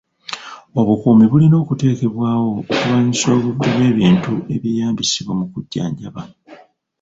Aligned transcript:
Obukuumi 0.79 1.25
bulina 1.31 1.55
okuteekebwawo 1.63 2.47
okulwanyisa 2.59 3.27
obubbi 3.37 3.67
bw'ebintu 3.75 4.33
ebyeyamisibwa 4.55 5.33
mu 5.39 5.45
kujjanjaba. 5.51 6.21